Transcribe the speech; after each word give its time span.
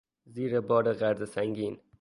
زیر 0.25 0.59
بار 0.59 0.93
قرض 0.93 1.29
سنگین 1.29 1.77